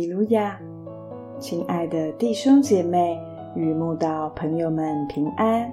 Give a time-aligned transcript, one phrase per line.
[0.00, 0.58] 哈利路亚！
[1.38, 3.20] 亲爱的弟兄姐妹
[3.54, 5.70] 与慕道朋友们平安。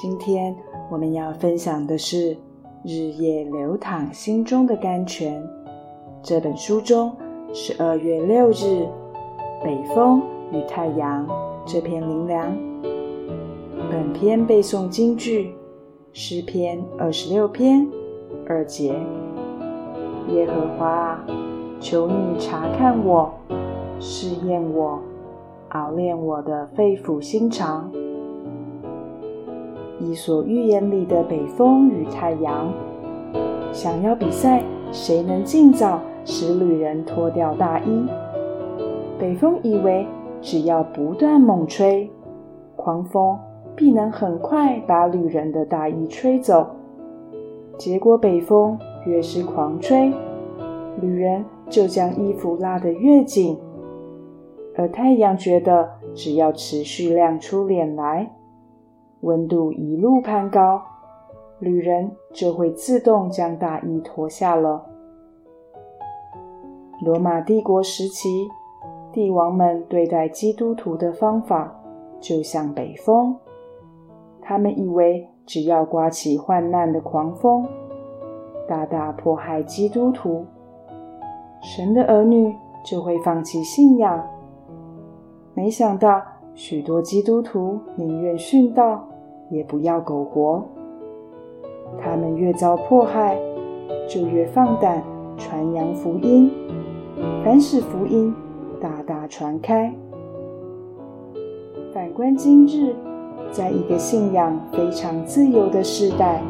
[0.00, 0.56] 今天
[0.90, 2.34] 我们要分享的是
[2.82, 5.38] 《日夜流淌心中的甘泉》
[6.22, 7.14] 这本书中
[7.52, 8.52] 十二月六日
[9.62, 11.28] 《北风与太阳》
[11.66, 12.56] 这篇灵粮。
[13.90, 15.54] 本篇背诵京剧
[16.14, 17.86] 诗篇二十六篇
[18.48, 18.94] 二节：
[20.30, 21.22] 耶和华。
[21.84, 23.30] 求你查看我，
[24.00, 24.98] 试验我，
[25.68, 27.92] 熬炼我的肺腑心肠。
[30.00, 32.72] 伊索寓言里的北风与太阳，
[33.70, 38.06] 想要比赛谁能尽早使旅人脱掉大衣。
[39.18, 40.06] 北风以为
[40.40, 42.10] 只要不断猛吹，
[42.76, 43.38] 狂风
[43.76, 46.66] 必能很快把旅人的大衣吹走。
[47.76, 50.10] 结果北风越是狂吹，
[51.02, 51.44] 旅人。
[51.68, 53.58] 就将衣服拉得越紧，
[54.76, 58.30] 而太阳觉得只要持续亮出脸来，
[59.20, 60.82] 温度一路攀高，
[61.58, 64.84] 旅人就会自动将大衣脱下了。
[67.02, 68.48] 罗马帝国时期，
[69.12, 71.74] 帝王们对待基督徒的方法
[72.20, 73.36] 就像北风，
[74.40, 77.66] 他们以为只要刮起患难的狂风，
[78.68, 80.44] 大大迫害基督徒。
[81.64, 82.54] 神的儿女
[82.84, 84.22] 就会放弃信仰。
[85.54, 86.20] 没想到
[86.54, 89.02] 许多基督徒宁愿殉道，
[89.48, 90.62] 也不要苟活。
[91.98, 93.38] 他们越遭迫害，
[94.06, 95.02] 就越放胆
[95.38, 96.52] 传扬福音，
[97.42, 98.34] 凡使福音
[98.78, 99.90] 大大传开。
[101.94, 102.94] 反观今日，
[103.50, 106.42] 在一个信仰非常自由的时代，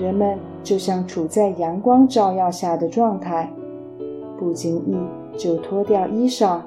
[0.00, 3.52] 人们就像处在阳光照耀下的状态。
[4.38, 4.96] 不经意
[5.36, 6.60] 就脱掉衣裳，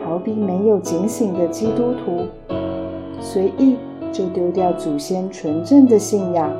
[0.00, 2.26] 好比没有警醒的基督徒，
[3.20, 3.76] 随意
[4.10, 6.52] 就丢掉祖先纯正的信仰，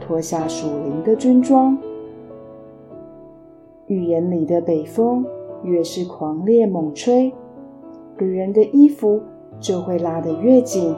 [0.00, 1.78] 脱下属灵的军装。
[3.86, 5.24] 预言里的北风
[5.62, 7.32] 越是狂烈猛吹，
[8.18, 9.20] 女人的衣服
[9.60, 10.94] 就会拉得越紧。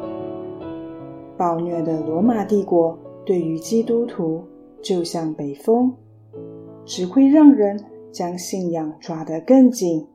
[1.36, 4.44] 暴虐的罗马帝国对于基督徒
[4.82, 5.92] 就像北风。
[6.84, 7.78] 只会让人
[8.10, 10.06] 将信仰抓得更紧，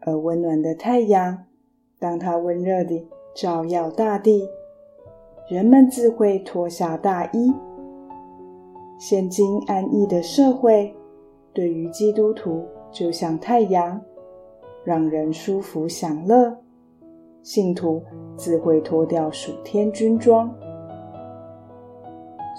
[0.00, 1.44] 而温暖的太阳，
[1.98, 4.48] 当它温热地照耀大地，
[5.48, 7.54] 人们自会脱下大衣。
[8.98, 10.94] 现今安逸的社会，
[11.52, 14.00] 对于基督徒就像太阳，
[14.84, 16.56] 让人舒服享乐，
[17.42, 18.02] 信徒
[18.36, 20.52] 自会脱掉属天军装。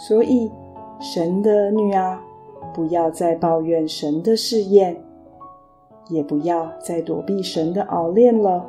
[0.08, 0.52] 所以，
[1.00, 2.22] 神的女啊！
[2.74, 5.02] 不要再抱怨神的试验，
[6.10, 8.66] 也不要再躲避神的熬炼了。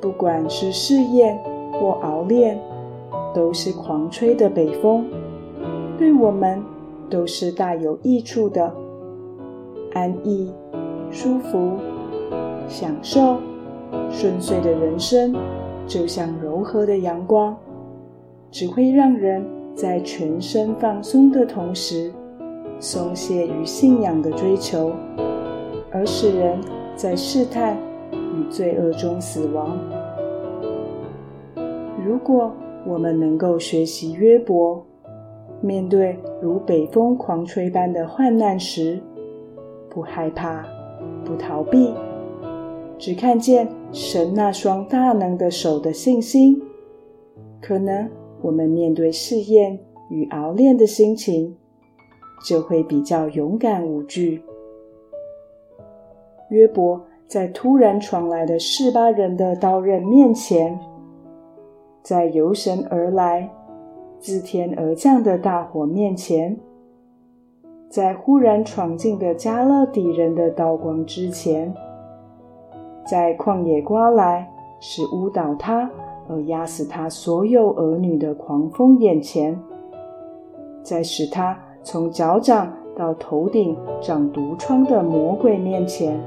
[0.00, 1.38] 不管是试验
[1.72, 2.58] 或熬炼，
[3.34, 5.04] 都是狂吹的北风，
[5.98, 6.62] 对我们
[7.08, 8.72] 都是大有益处的。
[9.92, 10.52] 安逸、
[11.10, 11.72] 舒服、
[12.68, 13.38] 享受、
[14.08, 15.34] 顺遂的人生，
[15.86, 17.56] 就像柔和的阳光，
[18.50, 19.44] 只会让人
[19.74, 22.12] 在全身放松的同时。
[22.80, 24.90] 松懈于信仰的追求，
[25.92, 26.58] 而使人
[26.96, 27.76] 在试探
[28.12, 29.78] 与罪恶中死亡。
[32.02, 32.50] 如果
[32.86, 34.82] 我们能够学习约伯，
[35.60, 38.98] 面对如北风狂吹般的患难时，
[39.90, 40.64] 不害怕，
[41.22, 41.92] 不逃避，
[42.96, 46.58] 只看见神那双大能的手的信心，
[47.60, 48.08] 可能
[48.40, 51.54] 我们面对试验与熬炼的心情。
[52.42, 54.42] 就会比较勇敢无惧。
[56.48, 60.78] 约伯在突然闯来的示巴人的刀刃面前，
[62.02, 63.48] 在由神而来、
[64.18, 66.58] 自天而降的大火面前，
[67.88, 71.72] 在忽然闯进的加勒底人的刀光之前，
[73.06, 74.50] 在旷野刮来
[74.80, 75.88] 使误导他
[76.28, 79.56] 而压死他所有儿女的狂风眼前，
[80.82, 81.56] 在使他。
[81.82, 86.20] 从脚掌到头顶长毒疮的魔鬼面前，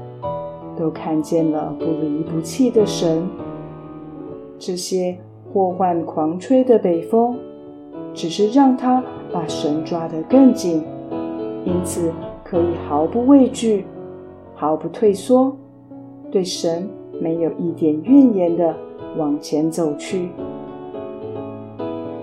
[0.76, 3.26] 都看见了不离不弃的神。
[4.58, 5.16] 这些
[5.52, 7.38] 祸患狂吹的北风，
[8.12, 9.02] 只是让他
[9.32, 10.82] 把神抓得更紧，
[11.64, 12.12] 因此
[12.42, 13.86] 可以毫不畏惧、
[14.54, 15.56] 毫不退缩，
[16.30, 16.88] 对神
[17.20, 18.74] 没有一点怨言的
[19.16, 20.30] 往前走去。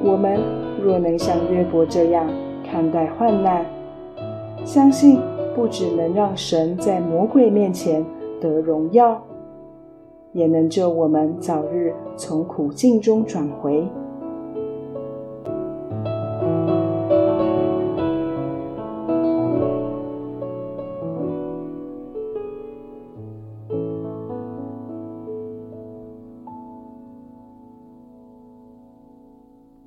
[0.03, 0.39] 我们
[0.83, 2.27] 若能像约伯这样，
[2.71, 3.65] 看待患难，
[4.63, 5.19] 相信
[5.53, 8.05] 不只能让神在魔鬼面前
[8.39, 9.21] 得荣耀，
[10.31, 13.85] 也能救我们早日从苦境中转回。